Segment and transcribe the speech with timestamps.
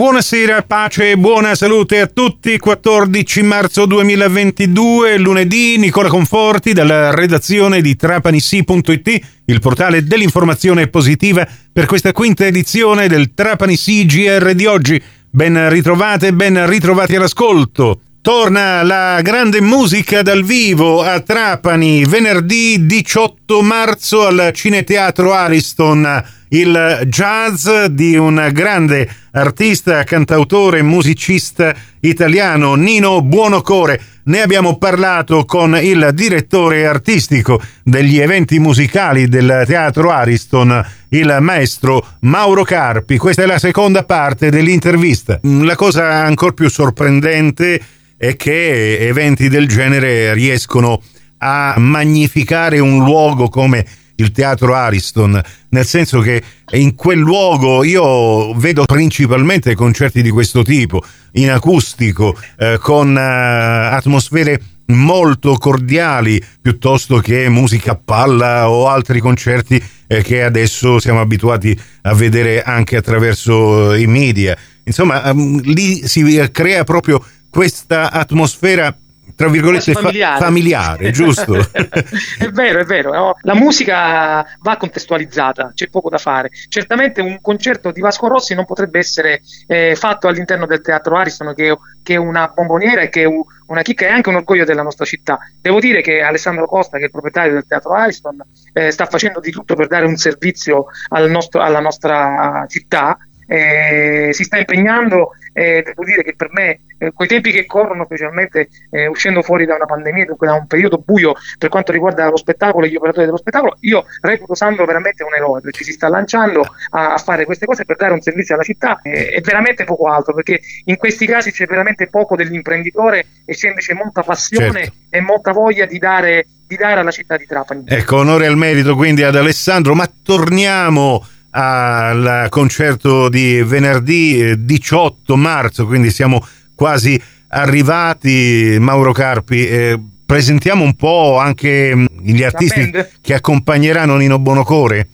[0.00, 2.56] Buonasera, pace e buona salute a tutti.
[2.56, 11.84] 14 marzo 2022, lunedì, Nicola Conforti dalla redazione di trapanissi.it, il portale dell'informazione positiva per
[11.84, 15.02] questa quinta edizione del Trapani CGR di oggi.
[15.28, 18.00] Ben ritrovate, ben ritrovati all'ascolto.
[18.22, 26.24] Torna la grande musica dal vivo a Trapani venerdì 18 marzo al Cineteatro Ariston.
[26.48, 34.00] Il jazz di un grande artista, cantautore, musicista italiano, Nino Buonocore.
[34.24, 42.06] Ne abbiamo parlato con il direttore artistico degli eventi musicali del Teatro Ariston, il maestro
[42.20, 43.16] Mauro Carpi.
[43.16, 45.40] Questa è la seconda parte dell'intervista.
[45.42, 47.80] La cosa ancora più sorprendente
[48.16, 51.00] è che eventi del genere riescono
[51.38, 53.84] a magnificare un luogo come
[54.20, 56.42] il teatro Ariston, nel senso che
[56.72, 61.02] in quel luogo io vedo principalmente concerti di questo tipo,
[61.32, 69.20] in acustico, eh, con eh, atmosfere molto cordiali, piuttosto che musica a palla o altri
[69.20, 74.56] concerti eh, che adesso siamo abituati a vedere anche attraverso i media.
[74.84, 78.94] Insomma, um, lì si crea proprio questa atmosfera
[79.34, 81.56] tra virgolette familiare, fa- familiare giusto?
[81.72, 83.12] è vero, è vero.
[83.12, 83.34] No?
[83.42, 86.50] La musica va contestualizzata, c'è poco da fare.
[86.68, 91.54] Certamente un concerto di Vasco Rossi non potrebbe essere eh, fatto all'interno del Teatro Ariston,
[91.54, 93.26] che, che, è una bomboniera e che è
[93.66, 95.38] una chicca e anche un orgoglio della nostra città.
[95.60, 98.42] Devo dire che Alessandro Costa, che è il proprietario del Teatro Ariston,
[98.72, 103.18] eh, sta facendo di tutto per dare un servizio al nostro, alla nostra città.
[103.52, 108.04] Eh, si sta impegnando e devo dire che per me eh, quei tempi che corrono,
[108.04, 112.28] specialmente eh, uscendo fuori da una pandemia, dunque da un periodo buio per quanto riguarda
[112.28, 115.90] lo spettacolo e gli operatori dello spettacolo, io reputo Sandro veramente un eroe perché si
[115.92, 119.40] sta lanciando a, a fare queste cose per dare un servizio alla città eh, è
[119.40, 124.22] veramente poco altro perché in questi casi c'è veramente poco dell'imprenditore e c'è invece molta
[124.22, 124.94] passione certo.
[125.10, 127.84] e molta voglia di dare, di dare alla città di Trapani.
[127.88, 135.86] Ecco, onore al merito quindi ad Alessandro, ma torniamo al concerto di venerdì 18 marzo,
[135.86, 136.44] quindi siamo
[136.74, 138.76] quasi arrivati.
[138.78, 145.08] Mauro Carpi, eh, presentiamo un po' anche mm, gli artisti che accompagneranno Nino Bonocore.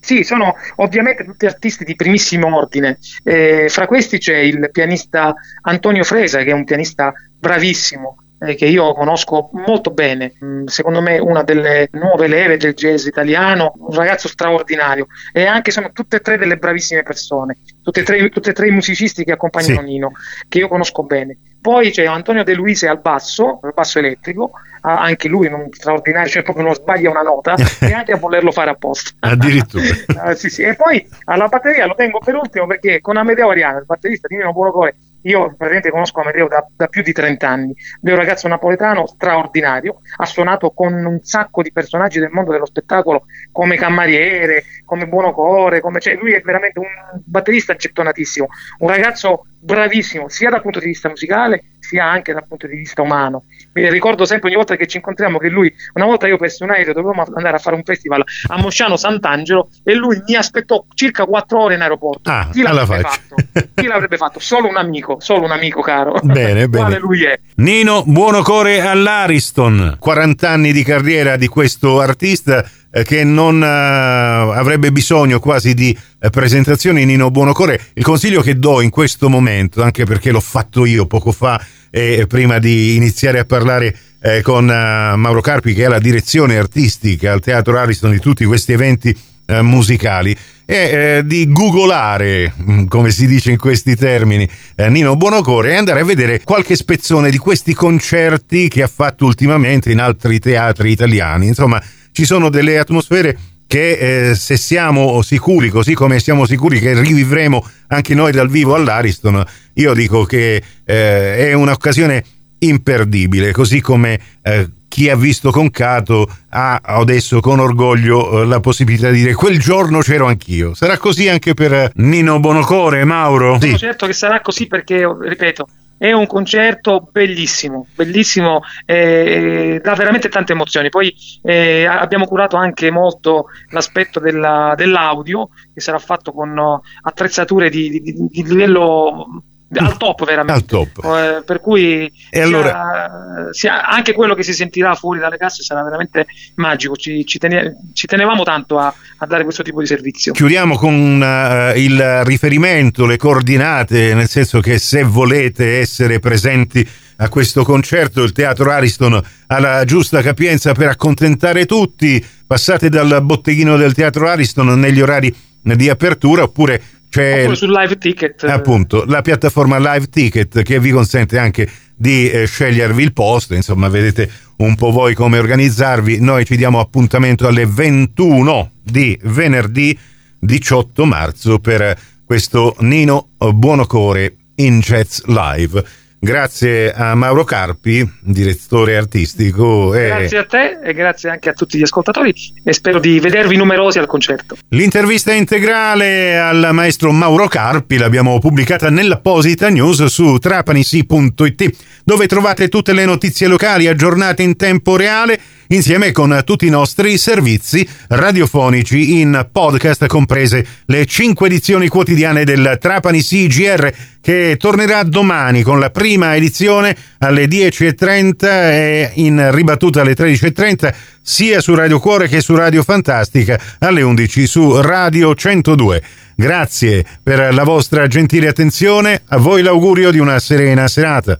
[0.00, 2.98] Sì, sono ovviamente tutti artisti di primissimo ordine.
[3.24, 8.66] Eh, fra questi c'è il pianista Antonio Fresa, che è un pianista bravissimo, eh, che
[8.66, 13.94] io conosco molto bene, mm, secondo me una delle nuove leve del jazz italiano, un
[13.94, 18.50] ragazzo straordinario e anche sono tutte e tre delle bravissime persone, tutte e tre, tutte
[18.50, 19.86] e tre i musicisti che accompagnano sì.
[19.86, 20.12] Nino,
[20.48, 21.38] che io conosco bene.
[21.60, 26.42] Poi c'è Antonio De Luise al basso, al basso elettrico, anche lui non straordinario, cioè
[26.42, 29.10] proprio non sbaglia una nota, neanche a volerlo fare apposta.
[29.20, 29.82] Addirittura.
[29.82, 30.62] uh, sì, sì.
[30.62, 34.36] E poi alla batteria lo tengo per ultimo perché con Amedeo Ariano, il batterista di
[34.36, 34.94] Nino Buonocore,
[35.26, 40.00] io praticamente conosco Amedeo da, da, più di 30 anni, è un ragazzo napoletano straordinario,
[40.16, 45.80] ha suonato con un sacco di personaggi del mondo dello spettacolo come Cammariere, come Buonocore,
[45.80, 46.86] come, cioè lui è veramente un
[47.24, 48.46] batterista gettonatissimo,
[48.78, 53.02] un ragazzo bravissimo sia dal punto di vista musicale sia anche dal punto di vista
[53.02, 53.44] umano.
[53.72, 56.70] Mi ricordo sempre ogni volta che ci incontriamo che lui, una volta io persi un
[56.70, 61.24] aereo, dovevamo andare a fare un festival a Mosciano Sant'Angelo e lui mi aspettò circa
[61.26, 62.30] quattro ore in aeroporto.
[62.30, 63.34] Ah, Chi l'avrebbe fatto?
[63.74, 64.40] Chi l'avrebbe fatto?
[64.40, 66.18] Solo un amico, solo un amico caro.
[66.26, 66.98] Bene, bene.
[66.98, 67.38] lui è.
[67.56, 72.64] Nino Buonocore all'Ariston, 40 anni di carriera di questo artista
[72.96, 77.78] eh, che non uh, avrebbe bisogno quasi di uh, presentazioni Nino Buonocore.
[77.92, 81.60] Il consiglio che do in questo momento, anche perché l'ho fatto io poco fa,
[81.90, 86.56] e prima di iniziare a parlare eh, con uh, Mauro Carpi, che è la direzione
[86.56, 89.16] artistica al Teatro Ariston di tutti questi eventi
[89.46, 95.16] uh, musicali, è eh, di googolare, mm, come si dice in questi termini, eh, Nino
[95.16, 100.00] Buonocore e andare a vedere qualche spezzone di questi concerti che ha fatto ultimamente in
[100.00, 101.46] altri teatri italiani.
[101.46, 101.80] Insomma,
[102.10, 107.64] ci sono delle atmosfere che eh, se siamo sicuri, così come siamo sicuri che rivivremo
[107.88, 109.44] anche noi dal vivo all'Ariston,
[109.74, 112.24] io dico che eh, è un'occasione
[112.58, 119.10] imperdibile, così come eh, chi ha visto Concato ha adesso con orgoglio eh, la possibilità
[119.10, 120.74] di dire quel giorno c'ero anch'io.
[120.74, 123.58] Sarà così anche per Nino Bonocore, Mauro?
[123.58, 123.78] Sono sì.
[123.78, 125.68] certo che sarà così perché, ripeto,
[125.98, 130.88] è un concerto bellissimo, bellissimo, eh, dà veramente tante emozioni.
[130.88, 138.00] Poi eh, abbiamo curato anche molto l'aspetto della, dell'audio, che sarà fatto con attrezzature di,
[138.00, 139.42] di, di livello
[139.74, 140.52] al top veramente.
[140.52, 141.04] Al top.
[141.04, 145.82] Eh, per cui sia- allora- sia- anche quello che si sentirà fuori dalle casse sarà
[145.82, 146.26] veramente
[146.56, 146.96] magico.
[146.96, 150.32] Ci, ci tene- ci tenevamo tanto a, a dare questo tipo di servizio.
[150.32, 157.28] Chiudiamo con eh, il riferimento, le coordinate, nel senso che se volete essere presenti a
[157.28, 163.76] questo concerto, il Teatro Ariston ha la giusta capienza per accontentare tutti, passate dal botteghino
[163.78, 166.80] del Teatro Ariston negli orari di apertura oppure
[167.16, 168.44] c'è Oppure sul live ticket.
[168.44, 173.54] eh, appunto la piattaforma Live Ticket che vi consente anche di eh, scegliervi il posto,
[173.54, 179.98] insomma vedete un po' voi come organizzarvi, noi ci diamo appuntamento alle 21 di venerdì
[180.38, 185.84] 18 marzo per questo Nino Buonocore in Jazz Live.
[186.18, 189.94] Grazie a Mauro Carpi, direttore artistico.
[189.94, 190.06] E...
[190.06, 192.34] Grazie a te e grazie anche a tutti gli ascoltatori
[192.64, 194.56] e spero di vedervi numerosi al concerto.
[194.70, 202.92] L'intervista integrale al maestro Mauro Carpi l'abbiamo pubblicata nell'apposita news su trapanisi.it dove trovate tutte
[202.92, 209.48] le notizie locali aggiornate in tempo reale insieme con tutti i nostri servizi radiofonici in
[209.50, 216.36] podcast comprese le 5 edizioni quotidiane del Trapani CGR che tornerà domani con la prima
[216.36, 222.82] edizione alle 10.30 e in ribattuta alle 13.30 sia su Radio Cuore che su Radio
[222.82, 226.02] Fantastica alle 11 su Radio 102.
[226.38, 231.34] Grazie per la vostra gentile attenzione, a voi l'augurio di una serena serata.